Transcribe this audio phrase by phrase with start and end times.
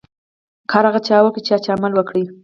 [0.71, 2.15] کار هغه چا وکړو، چا چي عمل وکړ.